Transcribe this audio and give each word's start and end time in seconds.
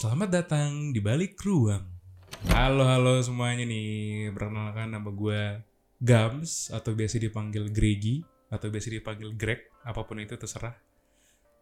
Selamat 0.00 0.32
datang 0.32 0.96
di 0.96 1.00
balik 1.04 1.36
ruang. 1.44 1.84
Halo 2.48 2.88
halo 2.88 3.20
semuanya 3.20 3.68
nih, 3.68 4.32
perkenalkan 4.32 4.96
nama 4.96 5.12
gue 5.12 5.60
Gams 6.00 6.72
atau 6.72 6.96
biasa 6.96 7.20
dipanggil 7.20 7.68
Gregi 7.68 8.24
atau 8.48 8.72
biasa 8.72 8.88
dipanggil 8.96 9.36
Greg, 9.36 9.68
apa 9.84 10.00
pun 10.08 10.16
itu 10.24 10.40
terserah, 10.40 10.72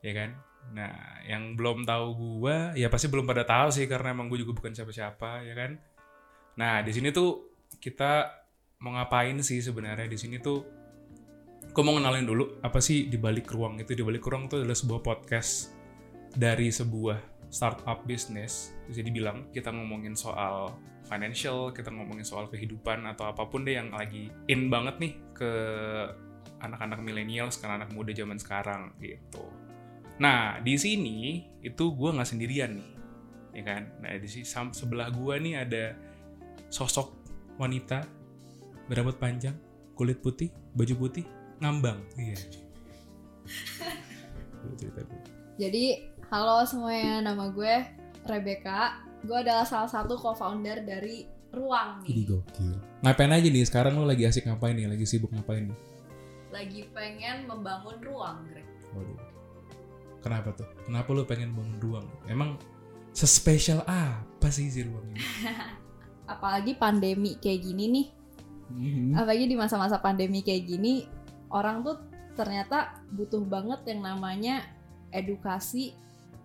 ya 0.07 0.15
kan? 0.15 0.39
Nah, 0.71 1.19
yang 1.27 1.59
belum 1.59 1.83
tahu 1.83 2.15
gue, 2.15 2.79
ya 2.79 2.87
pasti 2.87 3.11
belum 3.11 3.27
pada 3.27 3.43
tahu 3.43 3.75
sih 3.75 3.91
karena 3.91 4.15
emang 4.15 4.31
gue 4.31 4.39
juga 4.39 4.55
bukan 4.55 4.71
siapa-siapa, 4.71 5.43
ya 5.43 5.59
kan? 5.59 5.75
Nah, 6.63 6.79
di 6.87 6.95
sini 6.95 7.11
tuh 7.11 7.59
kita 7.83 8.39
mau 8.87 8.95
ngapain 8.95 9.35
sih 9.43 9.59
sebenarnya 9.59 10.07
di 10.07 10.15
sini 10.15 10.39
tuh? 10.39 10.63
Gue 11.75 11.83
mau 11.83 11.99
kenalin 11.99 12.23
dulu 12.23 12.63
apa 12.63 12.79
sih 12.79 13.11
di 13.11 13.19
balik 13.19 13.51
ruang 13.51 13.83
itu? 13.83 13.99
Di 13.99 14.07
balik 14.07 14.23
ruang 14.23 14.47
itu 14.47 14.63
adalah 14.63 14.79
sebuah 14.79 15.03
podcast 15.03 15.75
dari 16.39 16.71
sebuah 16.71 17.38
startup 17.49 18.05
bisnis 18.05 18.77
bisa 18.89 19.01
dibilang 19.01 19.49
kita 19.53 19.73
ngomongin 19.73 20.13
soal 20.13 20.77
financial 21.09 21.73
kita 21.73 21.89
ngomongin 21.89 22.25
soal 22.25 22.47
kehidupan 22.53 23.09
atau 23.09 23.33
apa 23.33 23.49
pun 23.49 23.65
deh 23.65 23.81
yang 23.81 23.89
lagi 23.93 24.29
in 24.53 24.69
banget 24.69 25.01
nih 25.01 25.13
ke 25.33 25.53
anak-anak 26.61 27.01
milenial 27.01 27.49
sekarang 27.49 27.81
anak 27.81 27.91
muda 27.95 28.13
zaman 28.13 28.37
sekarang 28.37 28.93
gitu. 29.01 29.47
Nah 30.21 30.59
di 30.61 30.75
sini 30.77 31.47
itu 31.65 31.95
gue 31.95 32.11
nggak 32.13 32.29
sendirian 32.29 32.77
nih 32.77 32.91
ya 33.57 33.63
kan? 33.65 33.83
Nah 34.05 34.13
di 34.19 34.29
sini 34.29 34.45
sebelah 34.75 35.09
gue 35.09 35.35
nih 35.41 35.55
ada 35.65 35.85
sosok 36.69 37.15
wanita 37.57 38.05
berambut 38.91 39.17
panjang 39.17 39.57
kulit 39.97 40.21
putih 40.21 40.53
baju 40.77 40.95
putih 41.09 41.25
ngambang. 41.63 42.03
Iya. 42.19 42.37
Cerita 44.79 45.01
jadi 45.59 46.15
Halo 46.29 46.61
semuanya, 46.69 47.25
nama 47.25 47.49
gue 47.49 47.89
Rebecca. 48.29 49.01
Gue 49.25 49.41
adalah 49.41 49.65
salah 49.65 49.89
satu 49.89 50.13
co-founder 50.21 50.85
dari 50.85 51.25
Ruang 51.49 52.05
nih. 52.05 52.13
Ini 52.13 52.23
gokil. 52.29 52.77
Ngapain 53.01 53.33
aja 53.33 53.49
nih? 53.49 53.65
Sekarang 53.65 53.97
lo 53.97 54.05
lagi 54.05 54.29
asik 54.29 54.45
ngapain 54.45 54.77
nih? 54.77 54.93
Lagi 54.93 55.09
sibuk 55.09 55.33
ngapain 55.33 55.73
nih? 55.73 55.79
Lagi 56.53 56.85
pengen 56.93 57.49
membangun 57.49 57.97
ruang, 58.05 58.45
Greg. 58.45 58.69
Waduh. 58.93 59.17
Kenapa 60.21 60.53
tuh? 60.53 60.69
Kenapa 60.85 61.09
lo 61.17 61.25
pengen 61.25 61.57
bangun 61.57 61.81
ruang? 61.81 62.07
Emang 62.29 62.61
sespesial 63.17 63.81
apa 63.89 64.53
sih 64.53 64.69
si 64.69 64.85
ruang 64.85 65.09
ini? 65.09 65.25
Apalagi 66.37 66.77
pandemi 66.77 67.41
kayak 67.41 67.65
gini 67.65 67.85
nih. 67.89 68.07
Mm-hmm. 68.69 69.17
Apalagi 69.17 69.45
di 69.49 69.57
masa-masa 69.57 69.97
pandemi 69.97 70.45
kayak 70.45 70.69
gini, 70.69 71.09
orang 71.49 71.81
tuh 71.81 71.97
ternyata 72.37 73.01
butuh 73.17 73.41
banget 73.49 73.81
yang 73.89 74.05
namanya 74.05 74.69
edukasi 75.09 75.97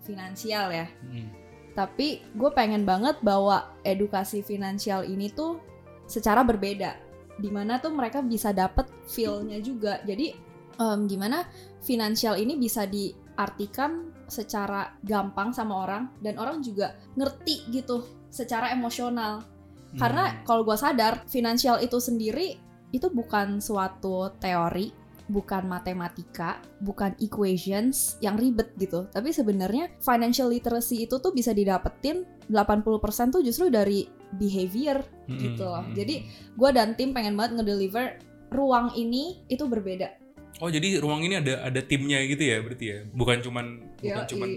finansial 0.04 0.70
ya. 0.70 0.88
Hmm. 1.08 1.32
Tapi 1.74 2.22
gue 2.38 2.52
pengen 2.54 2.86
banget 2.86 3.18
bahwa 3.26 3.74
edukasi 3.82 4.46
finansial 4.46 5.08
ini 5.08 5.32
tuh 5.34 5.58
secara 6.06 6.46
berbeda. 6.46 7.00
Di 7.40 7.50
mana 7.50 7.82
tuh 7.82 7.96
mereka 7.96 8.22
bisa 8.22 8.54
dapet 8.54 8.86
feel-nya 9.10 9.58
juga. 9.58 9.98
Jadi 10.06 10.38
um, 10.78 11.10
gimana 11.10 11.50
finansial 11.82 12.38
ini 12.38 12.60
bisa 12.62 12.86
diartikan 12.86 14.14
secara 14.30 14.94
gampang 15.02 15.50
sama 15.50 15.84
orang 15.84 16.04
dan 16.22 16.38
orang 16.38 16.62
juga 16.62 16.94
ngerti 17.18 17.74
gitu 17.74 18.06
secara 18.30 18.70
emosional. 18.70 19.42
Hmm. 19.42 19.98
Karena 19.98 20.24
kalau 20.46 20.62
gue 20.62 20.78
sadar 20.78 21.26
finansial 21.26 21.82
itu 21.82 21.98
sendiri 21.98 22.62
itu 22.94 23.10
bukan 23.10 23.58
suatu 23.58 24.30
teori 24.38 25.03
bukan 25.32 25.72
matematika, 25.72 26.60
bukan 26.84 27.16
equations 27.24 28.20
yang 28.20 28.36
ribet 28.36 28.76
gitu. 28.76 29.08
Tapi 29.08 29.32
sebenarnya 29.32 29.92
financial 30.04 30.52
literacy 30.52 31.08
itu 31.08 31.20
tuh 31.20 31.32
bisa 31.32 31.56
didapetin 31.56 32.28
80% 32.52 33.32
tuh 33.32 33.42
justru 33.44 33.72
dari 33.72 34.04
behavior 34.36 35.00
hmm, 35.30 35.40
gitu 35.40 35.64
loh. 35.64 35.86
Jadi 35.96 36.28
gue 36.54 36.70
dan 36.76 36.98
tim 37.00 37.16
pengen 37.16 37.40
banget 37.40 37.62
ngedeliver 37.62 38.20
ruang 38.52 38.92
ini 39.00 39.46
itu 39.48 39.64
berbeda. 39.66 40.20
Oh 40.62 40.70
jadi 40.70 41.02
ruang 41.02 41.26
ini 41.26 41.42
ada 41.42 41.66
ada 41.66 41.82
timnya 41.82 42.22
gitu 42.28 42.44
ya 42.44 42.60
berarti 42.62 42.86
ya? 42.86 43.00
Bukan 43.10 43.38
cuman 43.42 43.66
bukan 43.98 44.26
cuman 44.28 44.50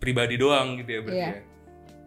pribadi 0.00 0.34
doang 0.40 0.80
gitu 0.80 0.90
ya 0.90 1.00
berarti 1.04 1.20
yeah. 1.20 1.36
ya? 1.36 1.42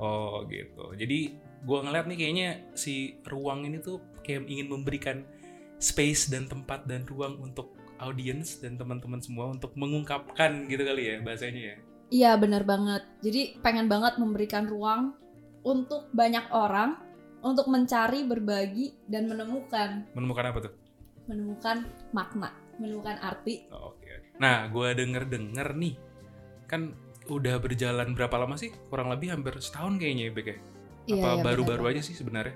Oh 0.02 0.44
gitu. 0.50 0.86
Jadi 0.98 1.20
gue 1.64 1.80
ngeliat 1.82 2.06
nih 2.10 2.18
kayaknya 2.18 2.50
si 2.74 3.18
ruang 3.30 3.66
ini 3.66 3.78
tuh 3.82 4.02
kayak 4.26 4.46
ingin 4.50 4.68
memberikan 4.70 5.24
space 5.78 6.34
dan 6.34 6.50
tempat 6.50 6.90
dan 6.90 7.06
ruang 7.06 7.38
untuk 7.42 7.77
audiens 8.00 8.62
dan 8.62 8.78
teman-teman 8.78 9.22
semua 9.22 9.52
untuk 9.52 9.74
mengungkapkan 9.74 10.66
gitu 10.70 10.84
kali 10.86 11.04
ya 11.04 11.16
bahasanya 11.22 11.62
ya. 11.74 11.76
Iya 12.08 12.32
benar 12.40 12.64
banget. 12.64 13.04
Jadi 13.20 13.60
pengen 13.60 13.92
banget 13.92 14.16
memberikan 14.16 14.66
ruang 14.70 15.12
untuk 15.68 16.08
banyak 16.16 16.48
orang 16.56 17.08
untuk 17.44 17.70
mencari, 17.70 18.26
berbagi 18.26 18.98
dan 19.06 19.30
menemukan. 19.30 20.08
Menemukan 20.18 20.46
apa 20.50 20.60
tuh? 20.70 20.74
Menemukan 21.30 21.86
makna, 22.16 22.50
menemukan 22.82 23.20
arti. 23.22 23.68
Oh, 23.70 23.94
Oke. 23.94 24.04
Okay. 24.04 24.18
Nah, 24.42 24.66
gue 24.72 24.88
denger-denger 24.96 25.68
nih, 25.78 25.94
kan 26.66 26.96
udah 27.28 27.60
berjalan 27.60 28.16
berapa 28.16 28.36
lama 28.40 28.56
sih? 28.56 28.72
Kurang 28.90 29.12
lebih 29.12 29.36
hampir 29.36 29.60
setahun 29.60 30.00
kayaknya 30.00 30.32
ya, 30.32 30.34
Bek 30.34 30.48
ya? 30.48 30.58
Iya, 31.08 31.24
apa 31.24 31.32
iya, 31.40 31.44
baru-baru 31.44 31.84
aja 31.94 32.02
sih 32.04 32.16
sebenarnya? 32.18 32.56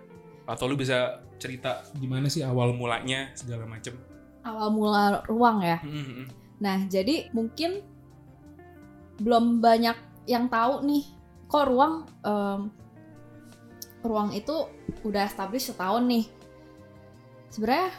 Atau 0.49 0.67
lu 0.67 0.75
bisa 0.75 1.23
cerita 1.37 1.85
gimana 1.95 2.27
sih 2.27 2.43
awal 2.43 2.75
mulanya 2.75 3.31
segala 3.37 3.63
macem? 3.69 3.95
Awal 4.45 4.69
mula 4.73 5.21
ruang 5.29 5.61
ya. 5.61 5.79
Mm-hmm. 5.81 6.23
Nah, 6.61 6.77
jadi 6.89 7.29
mungkin 7.33 7.81
belum 9.21 9.61
banyak 9.61 9.97
yang 10.29 10.49
tahu 10.49 10.85
nih 10.85 11.03
kok 11.49 11.67
ruang 11.67 12.05
um, 12.25 12.71
ruang 14.01 14.33
itu 14.33 14.65
udah 15.05 15.29
established 15.29 15.73
setahun 15.73 16.05
nih. 16.05 16.25
Sebenarnya 17.53 17.89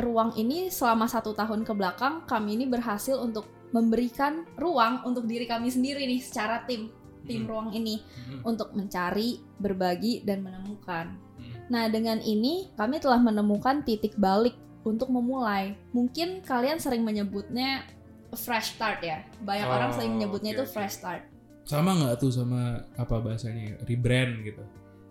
ruang 0.00 0.34
ini 0.34 0.68
selama 0.68 1.06
satu 1.06 1.32
tahun 1.32 1.62
ke 1.62 1.72
belakang 1.72 2.26
kami 2.26 2.58
ini 2.58 2.66
berhasil 2.66 3.16
untuk 3.20 3.46
memberikan 3.70 4.46
ruang 4.58 5.02
untuk 5.06 5.26
diri 5.26 5.46
kami 5.46 5.70
sendiri 5.70 6.06
nih 6.06 6.22
secara 6.22 6.62
tim 6.66 6.90
tim 7.24 7.44
hmm. 7.44 7.50
ruang 7.50 7.68
ini 7.72 8.04
hmm. 8.04 8.44
untuk 8.44 8.76
mencari, 8.76 9.40
berbagi 9.56 10.22
dan 10.22 10.44
menemukan. 10.44 11.16
Hmm. 11.40 11.52
Nah, 11.72 11.88
dengan 11.88 12.20
ini 12.20 12.68
kami 12.76 13.00
telah 13.00 13.18
menemukan 13.18 13.80
titik 13.82 14.14
balik 14.20 14.54
untuk 14.84 15.08
memulai. 15.08 15.74
Mungkin 15.90 16.44
kalian 16.44 16.78
sering 16.78 17.02
menyebutnya 17.02 17.88
fresh 18.36 18.76
start 18.76 19.00
ya. 19.00 19.24
Banyak 19.40 19.66
oh, 19.66 19.74
orang 19.74 19.90
sering 19.96 20.20
menyebutnya 20.20 20.52
okay, 20.54 20.60
itu 20.60 20.64
fresh 20.68 20.94
start. 21.00 21.22
Sama 21.64 21.96
nggak 21.96 22.20
tuh 22.20 22.30
sama 22.30 22.84
apa 22.94 23.16
bahasanya 23.24 23.80
rebrand 23.88 24.44
gitu? 24.44 24.62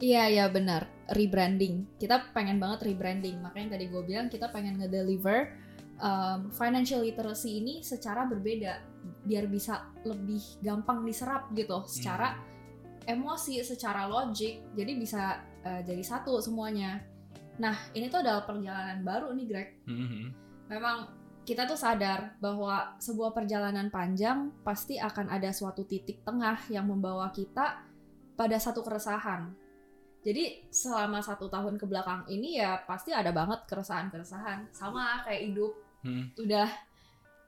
Iya 0.03 0.29
iya 0.29 0.45
benar 0.51 0.85
rebranding. 1.09 1.97
Kita 1.97 2.31
pengen 2.31 2.61
banget 2.61 2.85
rebranding. 2.85 3.41
Makanya 3.41 3.75
tadi 3.77 3.89
gue 3.89 4.03
bilang 4.05 4.27
kita 4.29 4.53
pengen 4.53 4.77
ngedeliver 4.77 5.55
um, 5.99 6.51
financial 6.53 7.01
literacy 7.01 7.63
ini 7.63 7.79
secara 7.81 8.27
berbeda 8.27 8.83
biar 9.23 9.47
bisa 9.51 9.91
lebih 10.07 10.41
gampang 10.63 11.03
diserap 11.03 11.51
gitu 11.55 11.83
secara 11.87 12.35
hmm. 12.35 13.15
emosi, 13.15 13.63
secara 13.63 14.05
logik. 14.05 14.75
Jadi 14.75 14.91
bisa 14.99 15.39
uh, 15.63 15.81
jadi 15.81 16.03
satu 16.03 16.39
semuanya. 16.43 17.12
Nah, 17.61 17.75
ini 17.93 18.09
tuh 18.09 18.25
adalah 18.25 18.45
perjalanan 18.45 19.05
baru 19.05 19.29
nih, 19.33 19.45
Greg. 19.45 19.69
Mm-hmm. 19.85 20.25
Memang 20.73 20.97
kita 21.43 21.67
tuh 21.67 21.75
sadar 21.75 22.39
bahwa 22.39 22.95
sebuah 23.03 23.35
perjalanan 23.35 23.91
panjang 23.91 24.49
pasti 24.63 24.95
akan 24.95 25.27
ada 25.27 25.51
suatu 25.51 25.83
titik 25.83 26.23
tengah 26.23 26.55
yang 26.71 26.87
membawa 26.87 27.29
kita 27.35 27.83
pada 28.33 28.57
satu 28.57 28.79
keresahan. 28.81 29.51
Jadi 30.23 30.71
selama 30.71 31.19
satu 31.19 31.51
tahun 31.51 31.75
ke 31.75 31.83
belakang 31.83 32.23
ini 32.31 32.55
ya 32.63 32.79
pasti 32.87 33.11
ada 33.11 33.35
banget 33.35 33.67
keresahan-keresahan. 33.67 34.71
Sama 34.71 35.27
kayak 35.27 35.51
hidup. 35.51 35.71
Hmm. 36.07 36.31
Udah 36.39 36.71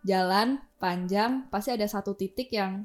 jalan 0.04 0.60
panjang, 0.76 1.48
pasti 1.48 1.72
ada 1.72 1.88
satu 1.88 2.20
titik 2.20 2.52
yang 2.52 2.84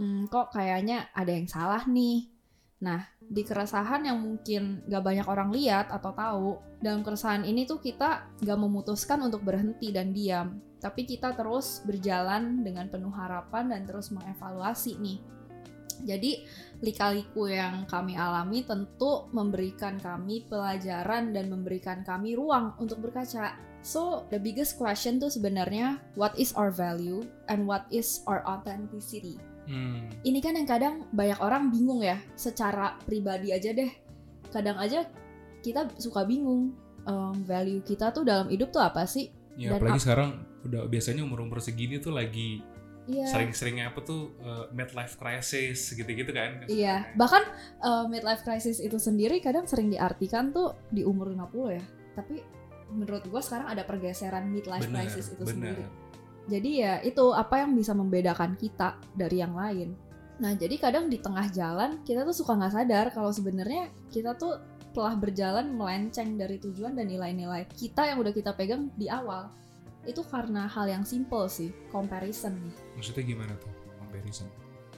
hmm, 0.00 0.32
kok 0.32 0.56
kayaknya 0.56 1.12
ada 1.12 1.36
yang 1.36 1.44
salah 1.44 1.84
nih 1.84 2.39
Nah, 2.80 3.04
di 3.20 3.44
keresahan 3.44 4.08
yang 4.08 4.24
mungkin 4.24 4.80
gak 4.88 5.04
banyak 5.04 5.26
orang 5.28 5.52
lihat 5.52 5.92
atau 5.92 6.12
tahu, 6.16 6.50
dalam 6.80 7.04
keresahan 7.04 7.44
ini 7.44 7.68
tuh 7.68 7.76
kita 7.76 8.24
gak 8.40 8.58
memutuskan 8.58 9.20
untuk 9.20 9.44
berhenti 9.44 9.92
dan 9.92 10.16
diam, 10.16 10.64
tapi 10.80 11.04
kita 11.04 11.36
terus 11.36 11.84
berjalan 11.84 12.64
dengan 12.64 12.88
penuh 12.88 13.12
harapan 13.12 13.68
dan 13.68 13.84
terus 13.84 14.08
mengevaluasi 14.08 14.96
nih. 14.96 15.20
Jadi, 16.00 16.48
lika-liku 16.80 17.52
yang 17.52 17.84
kami 17.84 18.16
alami 18.16 18.64
tentu 18.64 19.28
memberikan 19.36 20.00
kami 20.00 20.48
pelajaran 20.48 21.36
dan 21.36 21.52
memberikan 21.52 22.00
kami 22.00 22.32
ruang 22.32 22.72
untuk 22.80 23.04
berkaca. 23.04 23.60
So, 23.84 24.24
the 24.32 24.40
biggest 24.40 24.80
question 24.80 25.20
tuh 25.20 25.28
sebenarnya, 25.28 26.00
what 26.16 26.32
is 26.40 26.56
our 26.56 26.72
value 26.72 27.28
and 27.52 27.68
what 27.68 27.84
is 27.92 28.24
our 28.24 28.40
authenticity? 28.48 29.36
Hmm. 29.70 30.10
Ini 30.26 30.38
kan 30.42 30.58
yang 30.58 30.66
kadang 30.66 30.94
banyak 31.14 31.38
orang 31.38 31.70
bingung 31.70 32.02
ya, 32.02 32.18
secara 32.34 32.98
pribadi 33.06 33.54
aja 33.54 33.70
deh. 33.70 33.86
Kadang 34.50 34.82
aja 34.82 35.06
kita 35.62 35.86
suka 35.94 36.26
bingung 36.26 36.74
um, 37.06 37.36
value 37.46 37.78
kita 37.86 38.10
tuh 38.10 38.26
dalam 38.26 38.50
hidup 38.50 38.74
tuh 38.74 38.82
apa 38.82 39.06
sih? 39.06 39.30
Ya, 39.54 39.78
Dan 39.78 39.78
apalagi 39.78 40.02
sekarang 40.02 40.30
udah 40.66 40.90
biasanya 40.90 41.22
umur-umur 41.22 41.62
segini 41.62 42.02
tuh 42.02 42.10
lagi 42.10 42.66
Iya. 43.10 43.26
sering-seringnya 43.26 43.90
apa 43.90 44.06
tuh 44.06 44.38
uh, 44.44 44.70
midlife 44.70 45.18
crisis 45.18 45.90
gitu-gitu 45.96 46.30
kan 46.30 46.62
Iya, 46.70 47.10
bahkan 47.18 47.42
uh, 47.82 48.06
midlife 48.06 48.46
crisis 48.46 48.78
itu 48.78 49.02
sendiri 49.02 49.42
kadang 49.42 49.66
sering 49.66 49.90
diartikan 49.90 50.54
tuh 50.54 50.78
di 50.94 51.02
umur 51.02 51.32
50 51.32 51.74
ya. 51.80 51.84
Tapi 52.14 52.38
menurut 52.94 53.26
gua 53.26 53.42
sekarang 53.42 53.66
ada 53.72 53.82
pergeseran 53.82 54.50
midlife 54.50 54.86
bener 54.86 55.06
crisis 55.06 55.32
itu 55.32 55.42
bener 55.42 55.74
sendiri. 55.74 55.84
Jadi 56.50 56.82
ya 56.82 56.98
itu 57.06 57.30
apa 57.30 57.62
yang 57.62 57.78
bisa 57.78 57.94
membedakan 57.94 58.58
kita 58.58 58.98
dari 59.14 59.38
yang 59.38 59.54
lain. 59.54 59.94
Nah, 60.40 60.56
jadi 60.56 60.74
kadang 60.80 61.06
di 61.06 61.22
tengah 61.22 61.46
jalan 61.52 62.02
kita 62.02 62.26
tuh 62.26 62.34
suka 62.34 62.58
nggak 62.58 62.74
sadar 62.74 63.06
kalau 63.14 63.30
sebenarnya 63.30 63.92
kita 64.10 64.34
tuh 64.34 64.58
telah 64.90 65.14
berjalan 65.14 65.70
melenceng 65.70 66.34
dari 66.34 66.58
tujuan 66.58 66.98
dan 66.98 67.06
nilai-nilai 67.06 67.70
kita 67.78 68.10
yang 68.10 68.18
udah 68.18 68.34
kita 68.34 68.50
pegang 68.56 68.90
di 68.98 69.06
awal. 69.06 69.52
Itu 70.02 70.26
karena 70.26 70.66
hal 70.66 70.90
yang 70.90 71.04
simple 71.06 71.46
sih, 71.46 71.70
comparison 71.94 72.56
nih. 72.56 72.74
maksudnya 72.98 73.24
gimana 73.24 73.52
tuh 73.60 73.70
comparison 74.00 74.48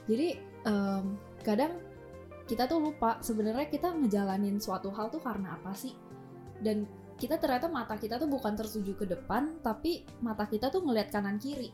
Jadi 0.09 0.39
em, 0.65 1.05
kadang 1.43 1.77
kita 2.47 2.65
tuh 2.65 2.79
lupa 2.79 3.19
sebenarnya 3.21 3.67
kita 3.69 3.93
ngejalanin 3.93 4.57
suatu 4.57 4.89
hal 4.95 5.11
tuh 5.11 5.21
karena 5.21 5.59
apa 5.59 5.75
sih? 5.75 5.93
Dan 6.63 6.87
kita 7.17 7.37
ternyata 7.37 7.69
mata 7.69 7.95
kita 7.95 8.17
tuh 8.17 8.29
bukan 8.29 8.53
tertuju 8.57 8.93
ke 8.97 9.05
depan, 9.07 9.61
tapi 9.61 10.03
mata 10.21 10.49
kita 10.49 10.69
tuh 10.73 10.81
ngeliat 10.83 11.13
kanan 11.13 11.37
kiri. 11.37 11.69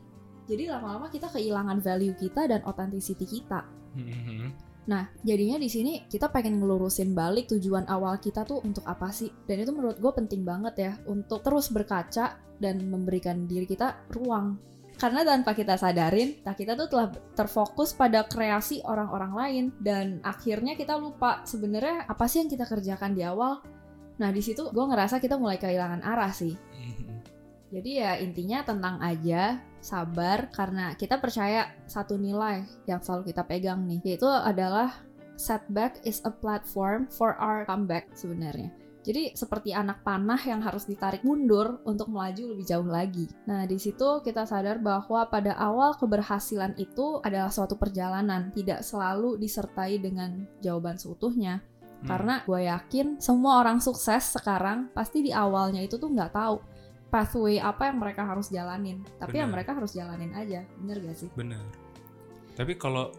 Jadi 0.50 0.65
lama-lama 0.65 1.13
kita 1.13 1.30
kehilangan 1.30 1.77
value 1.80 2.18
kita 2.18 2.50
dan 2.50 2.65
authenticity 2.65 3.25
kita. 3.25 3.63
Mhm. 3.94 4.69
Nah, 4.89 5.06
jadinya 5.21 5.62
di 5.62 5.69
sini 5.69 6.09
kita 6.09 6.33
pengen 6.33 6.57
ngelurusin 6.57 7.13
balik 7.13 7.45
tujuan 7.53 7.86
awal 7.86 8.18
kita 8.18 8.41
tuh 8.41 8.65
untuk 8.65 8.81
apa 8.89 9.13
sih? 9.13 9.30
Dan 9.45 9.62
itu 9.62 9.69
menurut 9.69 10.01
gue 10.01 10.09
penting 10.09 10.41
banget 10.41 10.75
ya 10.81 10.91
untuk 11.06 11.45
terus 11.45 11.69
berkaca 11.69 12.42
dan 12.57 12.81
memberikan 12.89 13.45
diri 13.45 13.69
kita 13.69 14.01
ruang. 14.09 14.57
Karena 15.00 15.24
tanpa 15.24 15.56
kita 15.56 15.80
sadarin, 15.80 16.44
nah 16.44 16.51
kita 16.51 16.75
tuh 16.75 16.92
telah 16.92 17.07
terfokus 17.31 17.95
pada 17.95 18.27
kreasi 18.27 18.83
orang-orang 18.83 19.31
lain 19.31 19.65
dan 19.80 20.19
akhirnya 20.27 20.75
kita 20.75 21.00
lupa 21.00 21.39
sebenarnya 21.47 22.03
apa 22.03 22.27
sih 22.27 22.44
yang 22.44 22.51
kita 22.51 22.68
kerjakan 22.68 23.15
di 23.15 23.24
awal. 23.24 23.63
Nah 24.19 24.30
di 24.36 24.44
situ 24.44 24.68
gue 24.69 24.86
ngerasa 24.86 25.18
kita 25.24 25.39
mulai 25.39 25.57
kehilangan 25.57 26.04
arah 26.04 26.31
sih. 26.36 26.54
Mhm. 26.56 27.07
Jadi 27.69 27.92
ya 28.01 28.18
intinya 28.18 28.66
tenang 28.66 28.98
aja, 29.00 29.62
sabar 29.80 30.50
karena 30.50 30.98
kita 30.98 31.21
percaya 31.21 31.69
satu 31.86 32.18
nilai 32.18 32.66
yang 32.89 33.00
selalu 33.00 33.30
kita 33.30 33.45
pegang 33.45 33.86
nih, 33.86 34.01
yaitu 34.04 34.25
adalah 34.25 34.92
setback 35.39 36.01
is 36.04 36.19
a 36.27 36.33
platform 36.33 37.07
for 37.07 37.38
our 37.38 37.63
comeback 37.69 38.12
sebenarnya. 38.18 38.74
Jadi 39.00 39.31
seperti 39.31 39.71
anak 39.71 40.04
panah 40.04 40.38
yang 40.44 40.60
harus 40.60 40.83
ditarik 40.83 41.24
mundur 41.24 41.80
untuk 41.88 42.12
melaju 42.12 42.51
lebih 42.51 42.68
jauh 42.68 42.86
lagi. 42.86 43.31
Nah, 43.48 43.63
di 43.63 43.80
situ 43.80 44.19
kita 44.19 44.44
sadar 44.44 44.83
bahwa 44.83 45.24
pada 45.31 45.56
awal 45.56 45.95
keberhasilan 45.95 46.75
itu 46.75 47.24
adalah 47.24 47.48
suatu 47.48 47.80
perjalanan, 47.80 48.51
tidak 48.51 48.83
selalu 48.83 49.39
disertai 49.39 50.04
dengan 50.04 50.44
jawaban 50.60 51.00
seutuhnya. 51.00 51.63
Hmm. 52.00 52.07
Karena 52.07 52.36
gue 52.48 52.62
yakin 52.63 53.19
semua 53.19 53.60
orang 53.60 53.84
sukses 53.84 54.36
sekarang 54.36 54.88
pasti 54.96 55.24
di 55.24 55.31
awalnya 55.36 55.84
itu 55.84 56.00
tuh 56.00 56.07
nggak 56.07 56.31
tahu 56.31 56.63
pathway 57.10 57.60
apa 57.60 57.90
yang 57.92 57.98
mereka 58.00 58.24
harus 58.24 58.48
jalanin. 58.48 59.04
Tapi 59.18 59.36
ya 59.36 59.46
Benar. 59.46 59.54
mereka 59.54 59.72
harus 59.75 59.92
jalanin 59.92 60.31
aja, 60.31 60.63
bener 60.80 60.98
gak 61.04 61.18
sih? 61.18 61.30
bener 61.34 61.90
tapi 62.60 62.75
kalau 62.75 63.16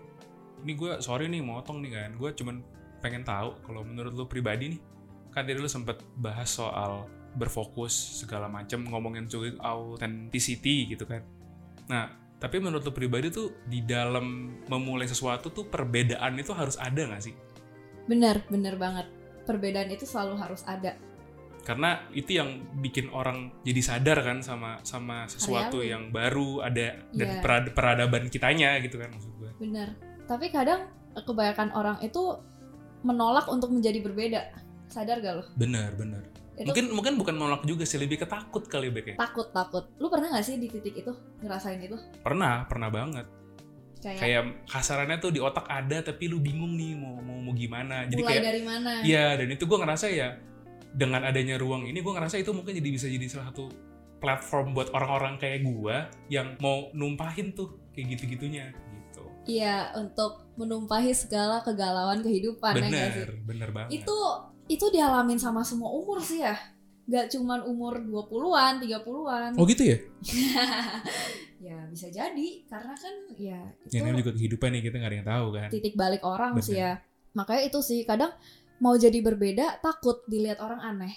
ini 0.60 0.76
gue 0.76 1.00
sorry 1.00 1.24
nih 1.32 1.40
motong 1.40 1.80
nih 1.80 1.96
kan 1.96 2.12
gue 2.20 2.30
cuman 2.36 2.60
pengen 3.00 3.24
tahu 3.24 3.56
kalau 3.64 3.80
menurut 3.80 4.12
lu 4.12 4.28
pribadi 4.28 4.76
nih 4.76 4.80
kan 5.32 5.48
tadi 5.48 5.56
lu 5.56 5.64
sempet 5.64 6.04
bahas 6.20 6.52
soal 6.52 7.08
berfokus 7.32 8.20
segala 8.20 8.52
macam 8.52 8.84
ngomongin 8.84 9.24
soal 9.24 9.56
authenticity 9.64 10.92
gitu 10.92 11.08
kan 11.08 11.24
nah 11.88 12.12
tapi 12.36 12.60
menurut 12.60 12.84
lu 12.84 12.92
pribadi 12.92 13.32
tuh 13.32 13.64
di 13.64 13.80
dalam 13.80 14.52
memulai 14.68 15.08
sesuatu 15.08 15.48
tuh 15.48 15.64
perbedaan 15.64 16.36
itu 16.36 16.52
harus 16.52 16.76
ada 16.76 17.00
nggak 17.00 17.24
sih 17.24 17.32
Bener, 18.04 18.40
bener 18.46 18.74
banget. 18.74 19.06
Perbedaan 19.42 19.88
itu 19.88 20.04
selalu 20.04 20.36
harus 20.36 20.62
ada. 20.64 20.94
karena 21.60 22.08
itu 22.10 22.32
yang 22.32 22.48
bikin 22.74 23.12
orang 23.12 23.52
jadi 23.60 23.84
sadar 23.84 24.24
kan 24.24 24.40
sama 24.40 24.80
sama 24.80 25.28
sesuatu 25.28 25.76
Karyawi. 25.76 25.92
yang 25.92 26.02
baru 26.08 26.64
ada 26.64 26.96
dan 27.12 27.28
Iya. 27.30 27.42
perad- 27.44 27.72
peradaban 27.72 28.24
kitanya 28.26 28.80
gitu 28.80 28.96
kan 28.96 29.12
maksud 29.12 29.28
gue 29.36 29.52
Bener. 29.60 29.92
Tapi 30.24 30.48
kadang 30.48 30.88
eh, 31.12 31.20
kebanyakan 31.20 31.68
orang 31.70 32.00
itu 32.00 32.40
menolak 33.02 33.44
untuk 33.46 33.68
menjadi 33.68 34.00
berbeda. 34.00 34.40
Sadar 34.88 35.20
gak 35.20 35.34
lo? 35.36 35.44
bener 35.54 35.92
bener 35.94 36.24
Itu 36.54 36.64
mungkin 36.66 36.84
mungkin 36.90 37.14
bukan 37.18 37.34
menolak 37.36 37.62
juga 37.62 37.84
sih 37.84 37.96
lebih 37.96 38.18
ketakut 38.18 38.64
kali 38.64 38.88
Bek 38.88 39.06
ya 39.06 39.16
takut 39.18 39.48
takut. 39.50 39.84
Lu 39.96 40.08
pernah 40.08 40.32
gak 40.32 40.42
sih 40.42 40.56
di 40.56 40.66
titik 40.66 40.96
itu 40.98 41.12
ngerasain 41.38 41.76
itu? 41.78 41.94
pernah 42.20 42.64
pernah 42.64 42.88
banget 42.88 43.28
Kayak, 44.00 44.18
kayak 44.18 44.42
kasarannya 44.64 45.20
tuh 45.20 45.28
di 45.28 45.40
otak 45.40 45.68
ada 45.68 46.00
tapi 46.00 46.24
lu 46.24 46.40
bingung 46.40 46.72
nih 46.72 46.96
mau 46.96 47.20
mau 47.20 47.36
mau 47.36 47.52
gimana 47.52 48.08
jadi 48.08 48.20
mulai 48.20 48.32
kayak 48.32 48.44
dari 48.48 48.62
mana? 48.64 48.90
iya 49.04 49.36
dan 49.36 49.48
itu 49.52 49.68
gue 49.68 49.76
ngerasa 49.76 50.06
ya 50.08 50.40
dengan 50.90 51.20
adanya 51.22 51.60
ruang 51.60 51.84
ini 51.84 52.00
gue 52.00 52.08
ngerasa 52.08 52.40
itu 52.40 52.50
mungkin 52.50 52.72
jadi 52.72 52.88
bisa 52.88 53.06
jadi 53.06 53.26
salah 53.28 53.52
satu 53.52 53.68
platform 54.18 54.72
buat 54.72 54.88
orang-orang 54.90 55.36
kayak 55.36 55.62
gue 55.62 55.96
yang 56.28 56.56
mau 56.58 56.88
numpahin 56.92 57.52
tuh 57.52 57.76
kayak 57.92 58.16
gitu-gitunya 58.16 58.72
gitu 58.72 59.24
Iya, 59.44 59.92
untuk 59.96 60.48
menumpahi 60.56 61.12
segala 61.12 61.60
kegalauan 61.60 62.20
kehidupan 62.20 62.76
ya 62.76 62.84
sih? 62.84 62.92
bener 62.92 63.28
bener 63.44 63.68
banget 63.68 64.00
Itu 64.00 64.16
itu 64.64 64.86
dialamin 64.88 65.36
sama 65.36 65.60
semua 65.60 65.88
umur 65.90 66.20
sih 66.20 66.40
ya. 66.40 66.54
Gak 67.04 67.26
cuman 67.34 67.66
umur 67.66 67.98
20-an, 67.98 68.78
30-an. 68.80 69.50
oh 69.58 69.64
gitu 69.66 69.82
ya 69.82 69.98
ya 71.60 71.76
bisa 71.92 72.08
jadi 72.08 72.48
karena 72.72 72.96
kan 72.96 73.14
ya 73.36 73.60
itu 73.84 74.00
ya, 74.00 74.08
ini 74.08 74.24
juga 74.24 74.32
kehidupan 74.32 74.68
nih 74.72 74.82
kita 74.88 74.96
nggak 74.96 75.10
ada 75.12 75.18
yang 75.20 75.28
tahu 75.28 75.46
kan 75.52 75.68
titik 75.68 75.94
balik 75.94 76.22
orang 76.24 76.56
Bener. 76.56 76.64
sih 76.64 76.76
ya. 76.80 76.92
Makanya 77.36 77.62
itu 77.68 77.78
sih 77.84 78.00
kadang 78.08 78.32
mau 78.80 78.96
jadi 78.96 79.20
berbeda 79.20 79.78
takut 79.84 80.24
dilihat 80.26 80.58
orang 80.58 80.80
aneh. 80.80 81.14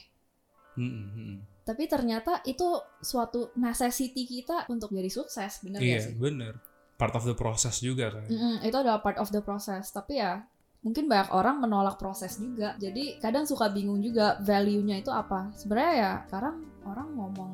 Mm-mm, 0.78 1.06
mm-mm. 1.16 1.38
Tapi 1.63 1.88
ternyata 1.88 2.44
itu 2.44 2.68
suatu 3.00 3.56
necessity 3.56 4.28
kita 4.28 4.68
untuk 4.68 4.92
jadi 4.92 5.07
sukses, 5.07 5.63
bener 5.63 5.80
iya 5.80 6.04
gak 6.04 6.12
sih? 6.12 6.16
bener 6.19 6.54
part 7.00 7.16
of 7.16 7.24
the 7.24 7.34
process 7.34 7.80
juga 7.80 8.12
kan 8.13 8.28
Mm-mm, 8.28 8.68
itu 8.68 8.75
adalah 8.75 9.00
part 9.00 9.16
of 9.18 9.31
the 9.31 9.40
process. 9.40 9.90
Tapi 9.95 10.19
ya 10.19 10.44
mungkin 10.84 11.07
banyak 11.07 11.31
orang 11.31 11.63
menolak 11.63 11.95
proses 11.95 12.36
juga. 12.36 12.75
Jadi 12.78 13.18
kadang 13.24 13.48
suka 13.48 13.72
bingung 13.72 14.04
juga 14.04 14.38
value-nya 14.44 15.00
itu 15.00 15.10
apa. 15.10 15.56
Sebenarnya 15.56 15.94
ya 15.95 16.12
sekarang 16.28 16.56
orang 16.84 17.07
ngomong 17.16 17.51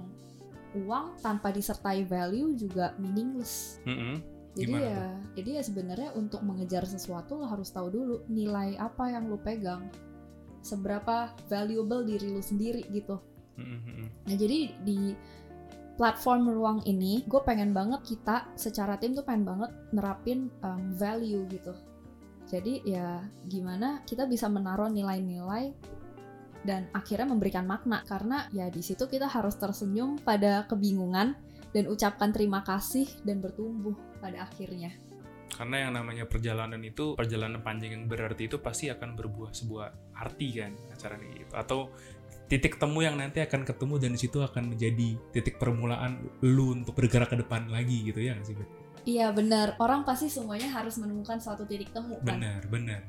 uang 0.76 1.22
tanpa 1.24 1.50
disertai 1.50 2.06
value 2.06 2.54
juga 2.54 2.94
meaningless. 3.02 3.82
Mm-mm. 3.86 4.22
Jadi 4.58 4.76
Gimana 4.76 4.86
ya, 4.86 5.08
jadi 5.38 5.50
ya 5.62 5.64
sebenarnya 5.64 6.10
untuk 6.18 6.42
mengejar 6.42 6.84
sesuatu 6.84 7.38
lo 7.38 7.46
harus 7.48 7.70
tahu 7.70 7.88
dulu 7.94 8.16
nilai 8.28 8.76
apa 8.76 9.08
yang 9.14 9.30
lo 9.30 9.38
pegang. 9.40 9.88
Seberapa 10.60 11.32
valuable 11.48 12.04
diri 12.04 12.34
lo 12.34 12.44
sendiri 12.44 12.84
gitu. 12.92 13.22
Mm-mm, 13.56 13.80
mm-mm. 13.86 14.08
Nah 14.28 14.36
jadi 14.36 14.74
di 14.84 15.16
platform 15.96 16.50
ruang 16.50 16.80
ini, 16.88 17.28
gue 17.28 17.42
pengen 17.44 17.76
banget 17.76 18.02
kita 18.08 18.48
secara 18.56 18.96
tim 18.96 19.12
tuh 19.12 19.24
pengen 19.28 19.44
banget 19.44 19.72
nerapin 19.92 20.48
um, 20.64 20.96
value 20.96 21.44
gitu. 21.52 21.76
Jadi 22.50 22.82
ya 22.88 23.22
gimana 23.46 24.02
kita 24.10 24.26
bisa 24.26 24.50
menaruh 24.50 24.90
nilai-nilai 24.90 25.76
dan 26.64 26.92
akhirnya 26.92 27.28
memberikan 27.30 27.64
makna 27.64 28.04
karena 28.04 28.48
ya 28.52 28.68
di 28.68 28.84
situ 28.84 29.08
kita 29.08 29.32
harus 29.32 29.56
tersenyum 29.56 30.20
pada 30.20 30.68
kebingungan 30.68 31.36
dan 31.72 31.84
ucapkan 31.88 32.34
terima 32.34 32.66
kasih 32.66 33.06
dan 33.24 33.40
bertumbuh 33.40 33.96
pada 34.20 34.44
akhirnya. 34.50 34.92
Karena 35.50 35.90
yang 35.90 35.92
namanya 35.98 36.30
perjalanan 36.30 36.80
itu 36.86 37.18
perjalanan 37.18 37.60
panjang 37.60 37.98
yang 37.98 38.06
berarti 38.06 38.48
itu 38.48 38.62
pasti 38.62 38.88
akan 38.88 39.18
berbuah 39.18 39.52
sebuah 39.52 39.88
arti 40.20 40.62
kan 40.62 40.72
acaranya 40.94 41.28
gitu 41.36 41.54
atau 41.58 41.80
titik 42.50 42.78
temu 42.82 43.02
yang 43.06 43.18
nanti 43.18 43.42
akan 43.42 43.66
ketemu 43.66 43.96
dan 44.02 44.12
di 44.14 44.20
situ 44.20 44.40
akan 44.42 44.74
menjadi 44.74 45.18
titik 45.34 45.62
permulaan 45.62 46.22
lu 46.42 46.74
untuk 46.74 46.98
bergerak 46.98 47.34
ke 47.34 47.38
depan 47.42 47.70
lagi 47.70 48.10
gitu 48.10 48.22
ya 48.22 48.38
nggak 48.38 48.46
sih 48.46 48.56
Bet? 48.58 48.70
Iya 49.08 49.32
benar, 49.32 49.80
orang 49.80 50.04
pasti 50.06 50.28
semuanya 50.28 50.70
harus 50.70 51.00
menemukan 51.00 51.40
suatu 51.40 51.66
titik 51.66 51.90
temu 51.96 52.20
kan. 52.22 52.36
benar 52.36 52.62
benar 52.70 53.02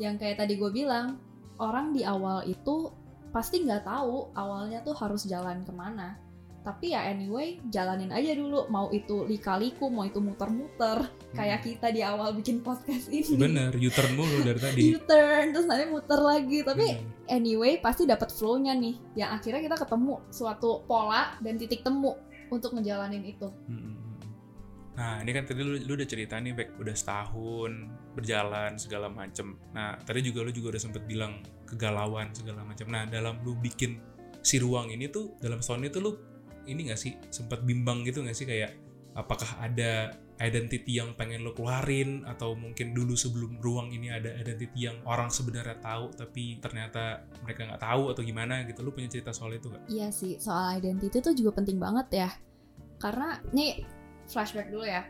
yang 0.00 0.18
kayak 0.18 0.40
tadi 0.42 0.58
gue 0.58 0.70
bilang 0.74 1.18
orang 1.58 1.92
di 1.92 2.06
awal 2.06 2.44
itu 2.48 2.92
pasti 3.32 3.64
nggak 3.64 3.88
tahu 3.88 4.30
awalnya 4.36 4.84
tuh 4.84 4.94
harus 4.96 5.24
jalan 5.24 5.64
ke 5.64 5.72
mana. 5.72 6.20
Tapi 6.62 6.94
ya 6.94 7.10
anyway 7.10 7.58
jalanin 7.74 8.14
aja 8.14 8.38
dulu. 8.38 8.70
Mau 8.70 8.86
itu 8.94 9.26
lika-liku 9.26 9.90
mau 9.90 10.06
itu 10.06 10.22
muter-muter. 10.22 11.10
Kayak 11.34 11.66
kita 11.66 11.90
di 11.90 12.06
awal 12.06 12.38
bikin 12.38 12.62
podcast 12.62 13.10
ini. 13.10 13.34
Hmm. 13.34 13.42
benar 13.42 13.72
U-turn 13.74 14.12
mulu 14.14 14.46
dari 14.46 14.60
tadi. 14.62 14.80
U-turn 14.94 15.50
terus 15.50 15.66
nanti 15.66 15.90
muter 15.90 16.20
lagi. 16.22 16.62
Tapi 16.62 16.86
Benar. 16.86 17.34
anyway 17.34 17.82
pasti 17.82 18.06
dapat 18.06 18.30
flow-nya 18.30 18.78
nih. 18.78 18.94
Yang 19.18 19.30
akhirnya 19.42 19.60
kita 19.66 19.76
ketemu 19.82 20.14
suatu 20.30 20.86
pola 20.86 21.34
dan 21.42 21.58
titik 21.58 21.82
temu 21.82 22.14
untuk 22.52 22.78
ngejalanin 22.78 23.26
itu. 23.26 23.50
Mm-mm. 23.66 24.11
Nah, 24.92 25.24
ini 25.24 25.30
kan 25.32 25.48
tadi 25.48 25.64
lu, 25.64 25.80
lu 25.80 25.92
udah 25.96 26.08
cerita 26.08 26.36
nih, 26.36 26.52
Bek, 26.52 26.76
udah 26.76 26.92
setahun 26.92 27.72
berjalan 28.12 28.76
segala 28.76 29.08
macem. 29.08 29.56
Nah, 29.72 29.96
tadi 30.04 30.20
juga 30.20 30.44
lu 30.44 30.52
juga 30.52 30.76
udah 30.76 30.82
sempet 30.84 31.08
bilang 31.08 31.40
kegalauan 31.64 32.28
segala 32.36 32.60
macam. 32.60 32.92
Nah, 32.92 33.08
dalam 33.08 33.40
lu 33.40 33.56
bikin 33.56 33.96
si 34.42 34.58
ruang 34.58 34.90
ini 34.90 35.08
tuh 35.08 35.38
dalam 35.38 35.62
setahun 35.62 35.88
itu 35.88 35.98
lu 36.02 36.12
ini 36.66 36.90
gak 36.90 37.00
sih 37.00 37.14
sempat 37.30 37.62
bimbang 37.62 38.02
gitu 38.02 38.26
gak 38.26 38.34
sih 38.34 38.46
kayak 38.46 38.74
apakah 39.14 39.48
ada 39.62 40.14
identity 40.42 40.98
yang 40.98 41.14
pengen 41.14 41.46
lo 41.46 41.54
keluarin 41.54 42.26
atau 42.26 42.58
mungkin 42.58 42.90
dulu 42.96 43.14
sebelum 43.14 43.62
ruang 43.62 43.94
ini 43.94 44.10
ada 44.10 44.34
identity 44.34 44.90
yang 44.90 44.98
orang 45.06 45.30
sebenarnya 45.30 45.78
tahu 45.78 46.10
tapi 46.16 46.58
ternyata 46.58 47.22
mereka 47.46 47.70
nggak 47.70 47.82
tahu 47.82 48.10
atau 48.10 48.22
gimana 48.26 48.66
gitu 48.66 48.82
lo 48.82 48.90
punya 48.90 49.06
cerita 49.06 49.30
soal 49.30 49.54
itu 49.54 49.70
gak? 49.70 49.86
Iya 49.86 50.08
sih, 50.10 50.40
soal 50.42 50.82
identity 50.82 51.22
itu 51.22 51.30
juga 51.44 51.62
penting 51.62 51.78
banget 51.78 52.26
ya. 52.26 52.30
Karena 52.98 53.38
nih 53.54 53.84
flashback 54.28 54.70
dulu 54.70 54.86
ya. 54.86 55.04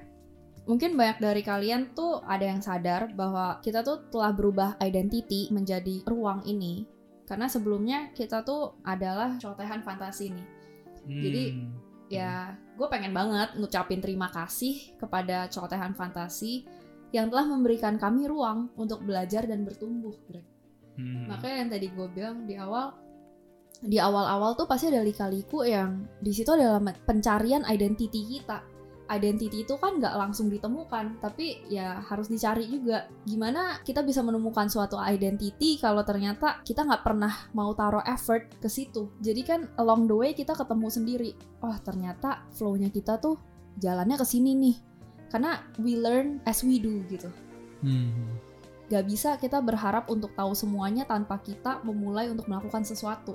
Mungkin 0.63 0.95
banyak 0.95 1.19
dari 1.19 1.43
kalian 1.43 1.91
tuh 1.91 2.23
ada 2.23 2.47
yang 2.47 2.63
sadar 2.63 3.11
bahwa 3.19 3.59
kita 3.61 3.83
tuh 3.83 4.07
telah 4.15 4.31
berubah 4.31 4.79
identity 4.79 5.51
menjadi 5.51 6.07
ruang 6.07 6.47
ini. 6.47 6.87
Karena 7.27 7.51
sebelumnya 7.51 8.15
kita 8.15 8.47
tuh 8.47 8.79
adalah 8.87 9.35
cotehan 9.43 9.83
fantasi 9.83 10.31
nih. 10.31 10.49
Jadi, 11.03 11.45
Hmm. 11.51 11.83
Ya, 12.13 12.61
gue 12.77 12.89
pengen 12.93 13.17
banget 13.17 13.57
ngucapin 13.57 14.05
terima 14.05 14.29
kasih 14.29 14.93
kepada 15.01 15.49
cotehan 15.49 15.97
fantasi 15.97 16.69
yang 17.09 17.33
telah 17.33 17.49
memberikan 17.49 17.97
kami 17.97 18.29
ruang 18.29 18.69
untuk 18.77 19.01
belajar 19.01 19.49
dan 19.49 19.65
bertumbuh, 19.65 20.13
Greg. 20.29 20.45
Hmm. 21.01 21.33
Makanya 21.33 21.57
yang 21.65 21.71
tadi 21.73 21.87
gue 21.89 22.09
bilang 22.13 22.45
di 22.45 22.61
awal, 22.61 22.93
di 23.81 23.97
awal-awal 23.97 24.53
tuh 24.61 24.69
pasti 24.69 24.93
ada 24.93 25.01
lika-liku 25.01 25.65
yang 25.65 26.05
di 26.21 26.37
situ 26.37 26.53
adalah 26.53 26.85
pencarian 27.09 27.65
identity 27.65 28.29
kita. 28.29 28.61
Identity 29.13 29.69
itu 29.69 29.77
kan 29.77 30.01
nggak 30.01 30.17
langsung 30.17 30.49
ditemukan, 30.49 31.21
tapi 31.21 31.61
ya 31.69 32.01
harus 32.01 32.33
dicari 32.33 32.65
juga. 32.65 33.13
Gimana 33.29 33.85
kita 33.85 34.01
bisa 34.01 34.25
menemukan 34.25 34.73
suatu 34.73 34.97
identity 34.97 35.77
kalau 35.77 36.01
ternyata 36.01 36.65
kita 36.65 36.89
nggak 36.89 37.05
pernah 37.05 37.33
mau 37.53 37.77
taruh 37.77 38.01
effort 38.09 38.49
ke 38.57 38.73
situ. 38.73 39.13
Jadi 39.21 39.43
kan 39.45 39.61
along 39.77 40.09
the 40.09 40.17
way 40.17 40.33
kita 40.33 40.57
ketemu 40.57 40.89
sendiri. 40.89 41.31
Oh 41.61 41.77
ternyata 41.85 42.49
flow-nya 42.57 42.89
kita 42.89 43.21
tuh 43.21 43.37
jalannya 43.77 44.17
ke 44.17 44.25
sini 44.25 44.57
nih. 44.57 44.77
Karena 45.29 45.61
we 45.77 46.01
learn 46.01 46.41
as 46.49 46.65
we 46.65 46.81
do 46.81 47.05
gitu 47.09 47.29
Hmm. 47.83 48.39
gak 48.87 49.11
bisa 49.11 49.35
kita 49.43 49.59
berharap 49.59 50.07
untuk 50.07 50.31
tahu 50.39 50.55
semuanya 50.55 51.03
tanpa 51.03 51.43
kita 51.43 51.83
memulai 51.83 52.31
untuk 52.31 52.47
melakukan 52.47 52.87
sesuatu. 52.87 53.35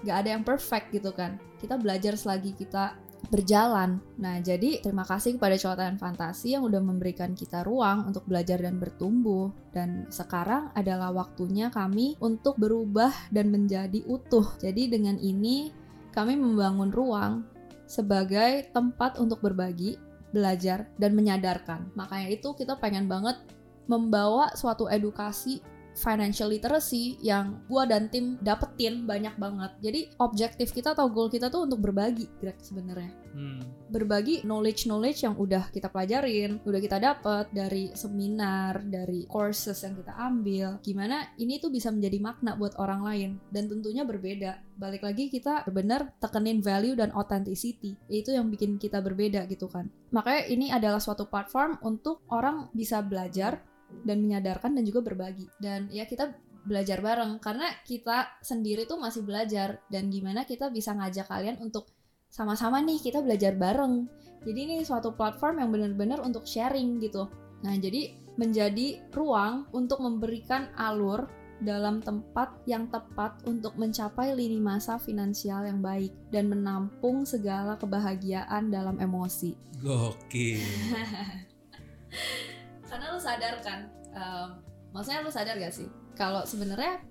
Gak 0.00 0.24
ada 0.24 0.32
yang 0.32 0.46
perfect 0.46 0.96
gitu 0.96 1.12
kan. 1.12 1.36
Kita 1.60 1.76
belajar 1.76 2.16
selagi 2.16 2.56
kita 2.56 2.96
berjalan. 3.28 3.98
Nah, 4.18 4.38
jadi 4.40 4.80
terima 4.80 5.02
kasih 5.02 5.36
kepada 5.36 5.58
Cowotan 5.58 5.98
Fantasi 5.98 6.54
yang 6.54 6.64
udah 6.64 6.80
memberikan 6.80 7.34
kita 7.34 7.62
ruang 7.66 8.08
untuk 8.08 8.26
belajar 8.26 8.62
dan 8.62 8.78
bertumbuh. 8.78 9.52
Dan 9.70 10.08
sekarang 10.08 10.70
adalah 10.72 11.12
waktunya 11.12 11.68
kami 11.68 12.16
untuk 12.22 12.56
berubah 12.56 13.12
dan 13.30 13.52
menjadi 13.52 14.02
utuh. 14.06 14.46
Jadi 14.58 14.88
dengan 14.88 15.20
ini 15.20 15.70
kami 16.16 16.38
membangun 16.38 16.90
ruang 16.94 17.44
sebagai 17.86 18.66
tempat 18.74 19.20
untuk 19.20 19.44
berbagi, 19.44 20.00
belajar, 20.34 20.90
dan 20.98 21.14
menyadarkan. 21.14 21.92
Makanya 21.94 22.32
itu 22.32 22.56
kita 22.56 22.80
pengen 22.80 23.06
banget 23.06 23.38
membawa 23.86 24.50
suatu 24.58 24.90
edukasi 24.90 25.62
financial 25.96 26.52
literacy 26.52 27.16
yang 27.24 27.64
gua 27.66 27.88
dan 27.88 28.12
tim 28.12 28.36
dapetin 28.44 29.08
banyak 29.08 29.32
banget. 29.40 29.72
Jadi 29.80 30.00
objektif 30.20 30.70
kita 30.76 30.92
atau 30.92 31.08
goal 31.08 31.32
kita 31.32 31.48
tuh 31.48 31.64
untuk 31.64 31.80
berbagi, 31.80 32.28
Greg 32.38 32.60
sebenarnya. 32.60 33.10
Hmm. 33.36 33.60
Berbagi 33.92 34.44
knowledge-knowledge 34.44 35.28
yang 35.28 35.36
udah 35.36 35.68
kita 35.72 35.92
pelajarin, 35.92 36.60
udah 36.64 36.80
kita 36.80 36.96
dapet 37.00 37.52
dari 37.52 37.92
seminar, 37.92 38.80
dari 38.84 39.28
courses 39.28 39.76
yang 39.84 39.96
kita 39.96 40.12
ambil. 40.16 40.80
Gimana 40.80 41.32
ini 41.36 41.60
tuh 41.60 41.68
bisa 41.68 41.92
menjadi 41.92 42.20
makna 42.20 42.56
buat 42.56 42.76
orang 42.80 43.00
lain 43.04 43.30
dan 43.52 43.68
tentunya 43.68 44.04
berbeda. 44.04 44.60
Balik 44.76 45.04
lagi 45.04 45.32
kita 45.32 45.68
benar 45.68 46.12
tekenin 46.20 46.60
value 46.64 46.96
dan 46.96 47.12
authenticity. 47.12 47.96
Itu 48.08 48.32
yang 48.32 48.48
bikin 48.48 48.76
kita 48.80 49.00
berbeda 49.00 49.44
gitu 49.48 49.68
kan. 49.68 49.88
Makanya 50.12 50.42
ini 50.48 50.66
adalah 50.72 51.00
suatu 51.00 51.28
platform 51.28 51.80
untuk 51.84 52.24
orang 52.32 52.72
bisa 52.72 53.04
belajar 53.04 53.60
dan 54.02 54.26
menyadarkan 54.26 54.76
dan 54.76 54.82
juga 54.84 55.00
berbagi. 55.06 55.46
Dan 55.56 55.88
ya 55.88 56.04
kita 56.04 56.34
belajar 56.66 56.98
bareng 56.98 57.38
karena 57.38 57.70
kita 57.86 58.42
sendiri 58.42 58.84
tuh 58.84 58.98
masih 58.98 59.22
belajar. 59.22 59.80
Dan 59.88 60.10
gimana 60.10 60.42
kita 60.42 60.68
bisa 60.68 60.92
ngajak 60.92 61.30
kalian 61.30 61.56
untuk 61.62 61.88
sama-sama 62.28 62.82
nih 62.82 63.00
kita 63.00 63.22
belajar 63.22 63.54
bareng. 63.54 64.10
Jadi 64.44 64.58
ini 64.58 64.76
suatu 64.82 65.14
platform 65.14 65.62
yang 65.62 65.70
benar-benar 65.72 66.20
untuk 66.22 66.44
sharing 66.44 67.00
gitu. 67.00 67.30
Nah 67.64 67.74
jadi 67.78 68.12
menjadi 68.36 69.00
ruang 69.16 69.64
untuk 69.72 70.04
memberikan 70.04 70.68
alur 70.76 71.24
dalam 71.56 72.04
tempat 72.04 72.52
yang 72.68 72.84
tepat 72.92 73.40
untuk 73.48 73.72
mencapai 73.80 74.36
lini 74.36 74.60
masa 74.60 75.00
finansial 75.00 75.64
yang 75.64 75.80
baik 75.80 76.12
dan 76.28 76.52
menampung 76.52 77.24
segala 77.24 77.80
kebahagiaan 77.80 78.68
dalam 78.68 79.00
emosi. 79.00 79.56
Gokil. 79.80 80.60
karena 82.86 83.12
lu 83.14 83.20
sadar 83.20 83.54
kan 83.62 83.90
em, 84.14 84.48
maksudnya 84.94 85.20
lu 85.22 85.30
sadar 85.30 85.58
gak 85.58 85.74
sih? 85.74 85.88
Kalau 86.16 86.46
sebenarnya 86.48 87.02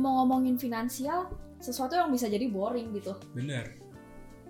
mau 0.00 0.24
ngomongin 0.24 0.56
finansial 0.56 1.28
sesuatu 1.60 1.96
yang 1.96 2.12
bisa 2.12 2.28
jadi 2.28 2.46
boring 2.48 2.92
gitu. 2.96 3.16
Bener. 3.32 3.84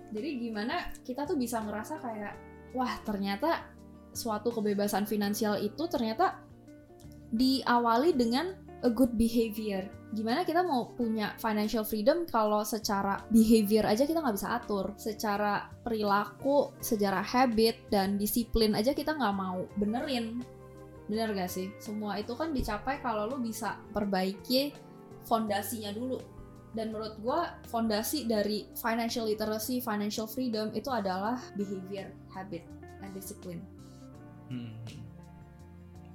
jadi 0.07 0.39
gimana 0.39 0.87
kita 1.03 1.27
tuh 1.27 1.35
bisa 1.35 1.59
ngerasa 1.59 1.99
kayak 1.99 2.31
wah 2.71 2.95
ternyata 3.03 3.67
suatu 4.15 4.55
kebebasan 4.55 5.03
finansial 5.03 5.59
itu 5.59 5.83
ternyata 5.91 6.39
diawali 7.35 8.15
dengan 8.15 8.55
a 8.85 8.89
good 8.89 9.11
behavior. 9.19 9.83
Gimana 10.15 10.47
kita 10.47 10.63
mau 10.63 10.95
punya 10.95 11.35
financial 11.35 11.83
freedom 11.83 12.23
kalau 12.23 12.63
secara 12.63 13.19
behavior 13.27 13.83
aja 13.83 14.07
kita 14.07 14.23
nggak 14.23 14.37
bisa 14.39 14.55
atur? 14.55 14.95
Secara 14.95 15.67
perilaku 15.83 16.71
secara 16.79 17.19
habit 17.19 17.91
dan 17.91 18.15
disiplin 18.15 18.71
aja 18.79 18.95
kita 18.95 19.11
nggak 19.11 19.35
mau 19.35 19.67
benerin 19.75 20.39
bener 21.07 21.31
gak 21.31 21.51
sih 21.51 21.71
semua 21.79 22.19
itu 22.19 22.35
kan 22.35 22.51
dicapai 22.51 22.99
kalau 22.99 23.31
lu 23.31 23.39
bisa 23.39 23.79
perbaiki 23.95 24.75
fondasinya 25.23 25.91
dulu 25.95 26.19
dan 26.75 26.91
menurut 26.93 27.15
gue 27.17 27.39
fondasi 27.73 28.29
dari 28.29 28.69
financial 28.77 29.25
literacy, 29.25 29.81
financial 29.81 30.29
freedom 30.29 30.69
itu 30.77 30.93
adalah 30.93 31.41
behavior, 31.57 32.13
habit, 32.29 32.61
and 33.01 33.11
discipline. 33.17 33.65
Hmm. 34.51 34.77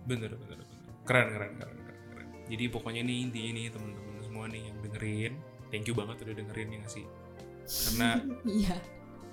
Bener, 0.07 0.31
bener, 0.39 0.63
bener. 0.63 0.89
Keren, 1.03 1.29
keren, 1.35 1.53
keren, 1.59 1.77
keren, 1.83 2.03
keren. 2.15 2.29
Jadi 2.47 2.65
pokoknya 2.71 3.03
nih 3.03 3.19
intinya 3.27 3.51
nih 3.59 3.67
teman-teman 3.75 4.17
semua 4.23 4.45
nih 4.47 4.63
yang 4.71 4.79
dengerin, 4.87 5.33
thank 5.75 5.85
you 5.91 5.95
banget 5.99 6.17
udah 6.23 6.35
dengerin 6.37 6.69
ya 6.79 6.85
sih? 6.87 7.07
Karena 7.67 8.09
Iya. 8.63 8.77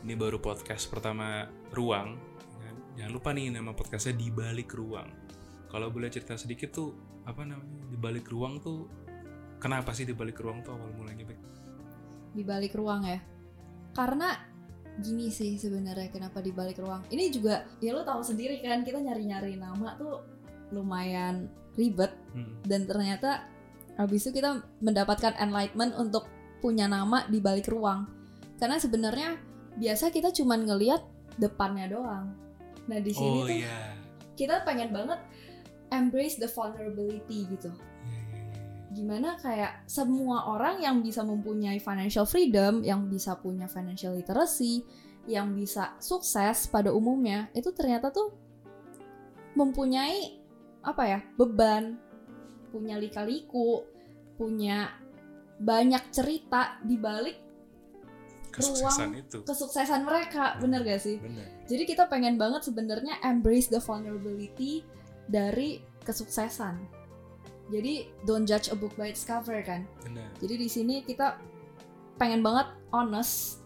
ini 0.01 0.13
baru 0.17 0.41
podcast 0.41 0.89
pertama 0.89 1.45
Ruang. 1.69 2.17
Jangan 2.97 3.11
lupa 3.15 3.31
nih 3.31 3.53
nama 3.53 3.71
podcastnya 3.71 4.17
di 4.17 4.27
balik 4.33 4.73
ruang. 4.75 5.07
Kalau 5.69 5.87
boleh 5.89 6.09
cerita 6.09 6.33
sedikit 6.33 6.73
tuh 6.73 6.89
apa 7.23 7.45
namanya 7.45 7.85
di 7.85 7.95
balik 7.95 8.25
ruang 8.27 8.57
tuh 8.57 8.89
kenapa 9.57 9.93
sih 9.93 10.03
di 10.03 10.17
balik 10.17 10.41
ruang 10.41 10.59
tuh 10.59 10.73
awal 10.73 10.89
mulanya 10.93 11.23
Bek? 11.23 11.39
di 12.29 12.45
balik 12.45 12.77
ruang 12.77 13.05
ya. 13.05 13.17
Karena 13.89 14.37
gini 14.99 15.29
sih 15.29 15.57
sebenarnya 15.57 16.13
kenapa 16.13 16.41
di 16.41 16.53
balik 16.53 16.77
ruang. 16.77 17.01
Ini 17.09 17.29
juga 17.29 17.65
ya 17.81 17.89
lo 17.89 18.05
tahu 18.05 18.21
sendiri 18.21 18.61
kan 18.61 18.85
kita 18.85 19.01
nyari-nyari 19.01 19.57
nama 19.57 19.97
tuh 19.97 20.21
lumayan 20.69 21.49
ribet 21.73 22.13
Hmm. 22.29 22.61
dan 22.61 22.85
ternyata 22.85 23.49
habis 23.97 24.21
itu 24.21 24.37
kita 24.37 24.61
mendapatkan 24.77 25.33
enlightenment 25.41 25.97
untuk 25.97 26.29
punya 26.61 26.85
nama 26.85 27.25
di 27.25 27.41
balik 27.41 27.65
ruang. 27.65 28.05
Karena 28.61 28.77
sebenarnya 28.77 29.41
biasa 29.73 30.13
kita 30.13 30.29
cuman 30.29 30.69
ngelihat 30.69 31.01
depannya 31.41 31.89
doang. 31.89 32.37
Nah 32.85 32.99
di 33.01 33.09
sini 33.09 33.39
Oh 33.41 33.47
tuh 33.49 33.57
iya. 33.57 33.97
kita 34.37 34.61
pengen 34.61 34.93
banget 34.93 35.17
embrace 35.91 36.37
the 36.37 36.49
vulnerability 36.49 37.45
gitu. 37.49 37.69
Iya, 37.69 37.87
iya, 38.09 38.41
iya. 38.45 38.63
Gimana 38.89 39.29
kayak 39.37 39.73
semua 39.85 40.49
orang 40.49 40.81
yang 40.81 41.01
bisa 41.05 41.21
mempunyai 41.21 41.77
financial 41.77 42.25
freedom, 42.25 42.81
yang 42.81 43.05
bisa 43.07 43.37
punya 43.37 43.69
financial 43.69 44.17
literacy, 44.17 44.81
yang 45.29 45.53
bisa 45.53 45.93
sukses 46.01 46.69
pada 46.69 46.89
umumnya, 46.89 47.53
itu 47.53 47.69
ternyata 47.69 48.09
tuh 48.09 48.33
mempunyai 49.53 50.41
apa 50.81 51.03
ya 51.05 51.19
beban, 51.37 51.99
punya 52.73 52.97
lika-liku, 52.97 53.83
punya 54.39 54.95
banyak 55.59 56.01
cerita 56.15 56.79
di 56.81 56.95
balik 56.95 57.49
Kesuksesan 58.49 59.13
Ruang 59.13 59.21
itu. 59.21 59.37
kesuksesan 59.45 60.01
mereka, 60.03 60.57
bener 60.57 60.81
gak 60.81 61.01
sih? 61.01 61.21
Bener. 61.21 61.45
Jadi 61.69 61.83
kita 61.85 62.09
pengen 62.09 62.35
banget 62.41 62.65
sebenarnya 62.65 63.21
embrace 63.21 63.69
the 63.69 63.77
vulnerability 63.77 64.81
dari 65.29 65.79
kesuksesan. 66.01 66.81
Jadi 67.69 68.09
don't 68.25 68.49
judge 68.49 68.73
a 68.73 68.75
book 68.75 68.97
by 68.97 69.13
its 69.13 69.21
cover 69.21 69.61
kan. 69.61 69.85
Bener. 70.01 70.25
Jadi 70.41 70.55
di 70.57 70.67
sini 70.67 71.05
kita 71.05 71.37
pengen 72.17 72.41
banget 72.41 72.73
honest 72.89 73.61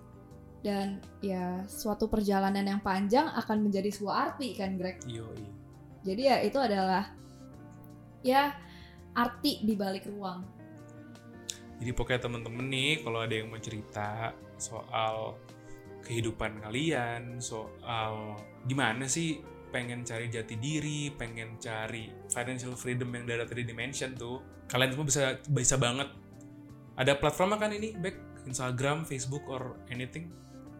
dan 0.63 0.99
ya 1.23 1.63
suatu 1.67 2.11
perjalanan 2.11 2.63
yang 2.63 2.83
panjang 2.83 3.31
akan 3.31 3.63
menjadi 3.63 3.89
sebuah 3.91 4.15
arti 4.31 4.59
kan 4.59 4.75
Greg. 4.75 4.99
Yoi. 5.07 5.43
Jadi 6.03 6.21
ya 6.27 6.43
itu 6.43 6.59
adalah 6.59 7.15
ya 8.19 8.51
arti 9.15 9.63
di 9.63 9.73
balik 9.75 10.03
ruang. 10.11 10.43
Jadi 11.79 11.91
pokoknya 11.95 12.21
temen-temen 12.27 12.67
nih 12.67 12.91
kalau 13.03 13.19
ada 13.23 13.35
yang 13.35 13.51
mau 13.51 13.59
cerita 13.59 14.31
soal 14.59 15.35
kehidupan 16.03 16.59
kalian, 16.59 17.39
soal 17.39 18.35
gimana 18.67 19.07
sih 19.07 19.39
pengen 19.73 20.05
cari 20.05 20.29
jati 20.29 20.55
diri, 20.61 21.09
pengen 21.09 21.57
cari 21.57 22.13
financial 22.29 22.77
freedom 22.77 23.09
yang 23.17 23.25
dari 23.25 23.41
tadi 23.49 23.65
dimention 23.65 24.13
tuh, 24.13 24.37
kalian 24.69 24.93
semua 24.93 25.07
bisa 25.09 25.21
bisa 25.49 25.75
banget. 25.81 26.13
Ada 26.93 27.17
platformnya 27.17 27.57
kan 27.57 27.73
ini, 27.73 27.97
back 27.97 28.45
Instagram, 28.45 29.01
Facebook, 29.09 29.41
or 29.49 29.81
anything? 29.89 30.29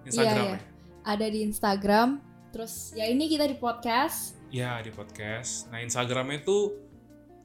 Instagram 0.06 0.56
iya. 0.56 0.60
Ada 1.04 1.26
di 1.34 1.40
Instagram. 1.42 2.22
Terus 2.54 2.94
ya 2.94 3.10
ini 3.10 3.26
kita 3.26 3.50
di 3.50 3.58
podcast. 3.58 4.38
ya? 4.54 4.78
Ya 4.78 4.86
di 4.86 4.94
podcast. 4.94 5.74
Nah 5.74 5.82
Instagramnya 5.82 6.46
itu 6.46 6.78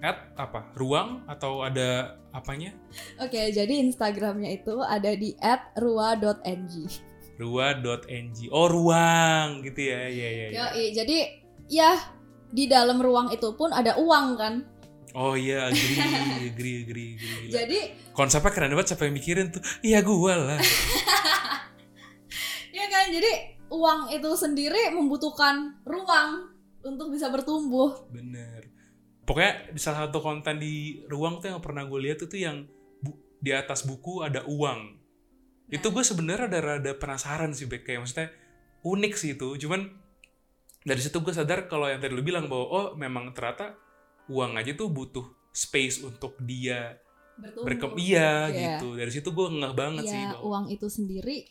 at 0.05 0.37
apa? 0.37 0.69
Ruang 0.77 1.25
atau 1.27 1.65
ada 1.65 2.21
apanya? 2.31 2.77
Oke, 3.19 3.51
jadi 3.51 3.83
Instagramnya 3.83 4.53
itu 4.53 4.79
ada 4.85 5.11
di 5.17 5.35
@rua.ng. 5.75 7.08
Rua.ng. 7.39 8.51
Oh 8.51 8.67
ruang 8.67 9.63
gitu 9.63 9.81
ya, 9.81 10.11
ya 10.11 10.29
ya. 10.29 10.47
ya. 10.51 10.59
Yoi, 10.75 10.85
jadi 10.91 11.19
ya 11.71 11.95
di 12.51 12.67
dalam 12.67 12.99
ruang 12.99 13.31
itu 13.31 13.55
pun 13.55 13.71
ada 13.71 13.95
uang 13.97 14.27
kan. 14.35 14.55
Oh 15.17 15.33
iya, 15.33 15.73
agree, 15.73 15.99
agree, 15.99 16.49
agree, 16.53 16.77
agree. 16.85 17.11
Gila. 17.17 17.55
Jadi 17.65 17.79
Konsepnya 18.13 18.51
keren 18.51 18.75
banget, 18.75 18.93
siapa 18.93 19.07
yang 19.07 19.15
mikirin 19.15 19.55
tuh? 19.55 19.63
Iya 19.81 20.03
gua 20.03 20.35
lah. 20.35 20.59
ya 22.77 22.85
kan, 22.91 23.07
jadi 23.15 23.55
uang 23.71 24.11
itu 24.11 24.31
sendiri 24.35 24.91
membutuhkan 24.91 25.79
ruang 25.87 26.51
untuk 26.83 27.15
bisa 27.15 27.31
bertumbuh. 27.31 28.11
Bener. 28.11 28.67
Pokoknya 29.23 29.71
di 29.71 29.81
salah 29.81 30.11
satu 30.11 30.19
konten 30.19 30.59
di 30.59 30.99
ruang 31.07 31.39
tuh 31.39 31.55
yang 31.55 31.63
pernah 31.63 31.87
gue 31.87 32.01
lihat 32.01 32.27
itu 32.27 32.43
yang 32.43 32.67
bu- 32.99 33.23
di 33.39 33.55
atas 33.55 33.87
buku 33.87 34.27
ada 34.27 34.43
uang. 34.51 34.98
Itu 35.69 35.89
gue 35.89 36.01
sebenarnya 36.01 36.49
ada 36.49 36.61
rada 36.61 36.93
penasaran 36.93 37.53
sih, 37.53 37.65
Bek. 37.65 37.83
Kayak 37.83 38.03
maksudnya 38.03 38.29
unik 38.81 39.15
sih 39.15 39.31
itu. 39.33 39.49
Cuman 39.59 39.85
dari 40.81 40.99
situ 40.99 41.19
gue 41.19 41.31
sadar 41.31 41.67
kalau 41.67 41.85
yang 41.85 41.99
tadi 41.99 42.11
lu 42.11 42.23
bilang 42.23 42.47
bahwa 42.47 42.67
oh 42.67 42.87
memang 42.95 43.31
ternyata 43.31 43.77
uang 44.27 44.57
aja 44.57 44.73
tuh 44.73 44.89
butuh 44.89 45.25
space 45.51 46.01
untuk 46.01 46.37
dia 46.39 46.97
Bertumbuh. 47.35 47.67
berkem 47.67 47.93
iya 47.99 48.49
Iya. 48.49 48.81
gitu. 48.81 48.97
Dari 48.97 49.11
situ 49.11 49.29
gue 49.29 49.47
ngeh 49.51 49.75
banget 49.75 50.05
sih 50.05 50.17
Ya, 50.17 50.33
bahwa 50.33 50.43
uang 50.49 50.65
itu 50.71 50.87
sendiri 50.87 51.45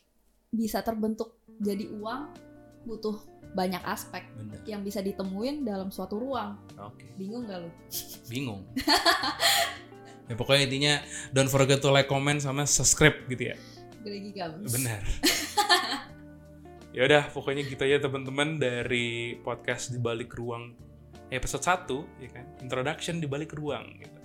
bisa 0.47 0.81
terbentuk 0.81 1.37
jadi 1.57 1.85
uang 1.91 2.33
butuh 2.83 3.19
banyak 3.49 3.83
aspek 3.83 4.23
bener. 4.33 4.59
yang 4.65 4.81
bisa 4.81 4.99
ditemuin 4.99 5.61
dalam 5.61 5.89
suatu 5.89 6.17
ruang. 6.17 6.55
Oke. 6.77 7.05
Bingung 7.15 7.45
gak 7.45 7.61
lu? 7.61 7.69
Bingung. 8.25 8.61
ya 10.27 10.35
pokoknya 10.35 10.63
intinya 10.65 10.93
don't 11.29 11.47
forget 11.47 11.77
to 11.77 11.89
like, 11.89 12.05
comment 12.05 12.37
sama 12.37 12.63
subscribe 12.65 13.15
gitu 13.27 13.51
ya. 13.51 13.55
Gregi 14.07 14.31
Gams. 14.31 14.71
Benar. 14.71 15.01
ya 16.95 17.01
udah, 17.03 17.23
pokoknya 17.35 17.67
gitu 17.67 17.83
aja 17.83 18.07
teman-teman 18.07 18.55
dari 18.55 19.35
podcast 19.43 19.91
di 19.91 19.99
balik 19.99 20.31
ruang 20.33 20.71
episode 21.27 21.63
1 21.63 22.23
ya 22.23 22.29
kan. 22.31 22.45
Introduction 22.63 23.19
di 23.19 23.27
balik 23.27 23.51
ruang 23.51 23.83
gitu. 23.99 24.17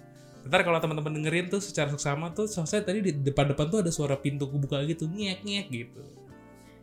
Ntar 0.47 0.62
kalau 0.67 0.79
teman-teman 0.79 1.23
dengerin 1.23 1.47
tuh 1.51 1.62
secara 1.62 1.91
seksama 1.91 2.35
tuh 2.35 2.51
saya 2.51 2.83
tadi 2.83 3.03
di 3.03 3.12
depan-depan 3.15 3.67
tuh 3.71 3.79
ada 3.83 3.91
suara 3.95 4.19
pintu 4.19 4.51
kebuka 4.51 4.83
gitu, 4.87 5.07
ngek-ngek 5.07 5.67
gitu. 5.71 6.03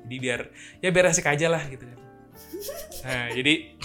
Jadi 0.04 0.16
biar 0.20 0.42
ya 0.80 0.90
biar 0.92 1.12
asik 1.12 1.28
aja 1.28 1.48
lah 1.48 1.64
gitu 1.68 1.88
kan. 1.88 2.00
Nah, 3.00 3.32
jadi 3.32 3.80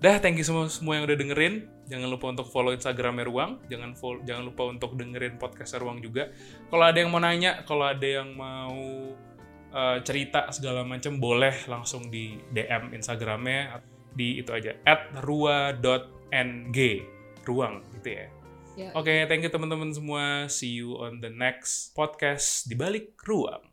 udah 0.00 0.24
thank 0.24 0.40
you 0.40 0.44
semua 0.44 0.72
semua 0.72 0.96
yang 0.96 1.04
udah 1.04 1.16
dengerin. 1.16 1.77
Jangan 1.88 2.08
lupa 2.12 2.26
untuk 2.30 2.46
follow 2.52 2.76
Instagramnya 2.76 3.24
Ruang. 3.24 3.64
Jangan 3.72 3.96
follow, 3.96 4.20
jangan 4.22 4.44
lupa 4.44 4.62
untuk 4.68 4.94
dengerin 4.94 5.40
podcast 5.40 5.80
Ruang 5.80 6.04
juga. 6.04 6.28
Kalau 6.68 6.84
ada 6.84 6.98
yang 7.00 7.10
mau 7.10 7.20
nanya, 7.20 7.64
kalau 7.64 7.88
ada 7.88 8.04
yang 8.04 8.36
mau 8.36 8.76
eh, 9.72 9.98
cerita 10.04 10.52
segala 10.52 10.84
macam 10.84 11.16
boleh 11.16 11.64
langsung 11.64 12.12
di 12.12 12.36
DM 12.52 12.92
Instagramnya 12.92 13.80
di 14.12 14.40
itu 14.40 14.50
aja 14.50 14.74
@rua.ng 15.24 16.78
ruang 17.48 17.80
gitu 17.96 18.08
ya. 18.12 18.26
Ya. 18.78 18.94
Oke, 18.94 19.26
thank 19.26 19.42
you 19.42 19.50
teman-teman 19.50 19.90
semua. 19.90 20.46
See 20.46 20.78
you 20.78 20.94
on 21.02 21.18
the 21.18 21.32
next 21.32 21.98
podcast 21.98 22.70
di 22.70 22.78
balik 22.78 23.18
ruang. 23.26 23.64